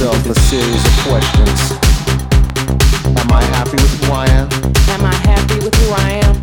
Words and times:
yourself 0.00 0.30
a 0.30 0.40
series 0.48 0.84
of 0.86 0.96
questions. 1.04 1.60
Am 3.20 3.30
I 3.30 3.42
happy 3.52 3.76
with 3.76 4.04
who 4.04 4.12
I 4.12 4.26
am? 4.28 4.48
Am 4.88 5.04
I 5.04 5.12
happy 5.28 5.56
with 5.60 5.74
who 5.74 5.92
I 5.92 6.10
am? 6.24 6.36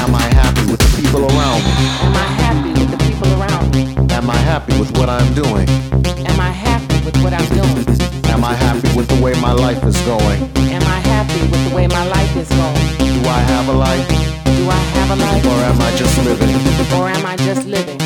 Am 0.00 0.14
I 0.14 0.22
happy 0.32 0.64
with 0.70 0.80
the 0.80 0.90
people 0.96 1.26
around 1.26 1.60
me? 1.60 1.74
Am 2.08 2.16
I 2.16 2.28
happy 2.40 2.70
with 2.72 2.90
the 2.90 2.96
people 3.04 3.28
around 3.36 3.74
me? 3.74 4.14
Am 4.14 4.30
I 4.30 4.36
happy 4.36 4.78
with 4.78 4.96
what 4.96 5.10
I'm 5.10 5.28
doing? 5.34 5.68
Am 6.24 6.40
I 6.40 6.48
happy 6.48 7.04
with 7.04 7.16
what 7.22 7.34
I'm 7.34 7.46
doing? 7.52 7.84
Am 8.32 8.44
I 8.44 8.54
happy 8.54 8.88
with 8.96 9.08
the 9.08 9.20
way 9.22 9.34
my 9.42 9.52
life 9.52 9.84
is 9.84 10.00
going? 10.08 10.40
Am 10.72 10.82
I 10.82 11.00
happy 11.12 11.42
with 11.52 11.68
the 11.68 11.76
way 11.76 11.86
my 11.88 12.06
life 12.08 12.34
is 12.34 12.48
going? 12.48 12.88
Do 12.96 13.28
I 13.28 13.40
have 13.52 13.68
a 13.68 13.76
life? 13.76 14.08
Do 14.08 14.70
I 14.70 14.82
have 14.96 15.10
a 15.10 15.16
life? 15.20 15.44
Or 15.44 15.60
am 15.68 15.80
I 15.82 15.90
just 15.96 16.16
living? 16.24 16.54
Or 16.96 17.10
am 17.10 17.26
I 17.26 17.36
just 17.36 17.66
living? 17.66 17.98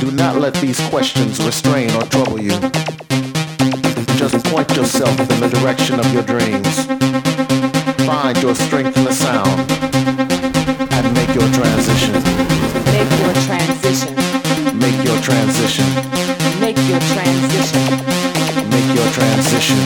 Do 0.00 0.10
not 0.10 0.36
let 0.36 0.52
these 0.54 0.80
questions 0.90 1.42
restrain 1.42 1.90
or 1.92 2.02
trouble 2.02 2.38
you. 2.38 2.60
Point 4.50 4.70
yourself 4.76 5.18
in 5.18 5.40
the 5.40 5.48
direction 5.48 5.98
of 5.98 6.12
your 6.12 6.22
dreams. 6.22 6.86
Find 8.06 8.36
your 8.42 8.54
strength 8.54 8.96
in 8.96 9.04
the 9.04 9.12
sound 9.12 9.60
and 10.92 11.14
make 11.14 11.34
your 11.34 11.48
transition. 11.52 12.12
Make 12.94 13.10
your 13.20 13.34
transition. 13.46 14.14
Make 14.78 15.04
your 15.04 15.18
transition. 15.20 15.86
Make 16.60 16.78
your 16.88 17.00
transition. 17.00 17.82
Make 18.70 18.94
your 18.94 19.08
transition. 19.12 19.78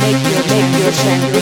Make 0.00 0.22
your. 0.30 0.42
Make 0.54 0.82
your 0.82 0.92
transition. 0.92 1.33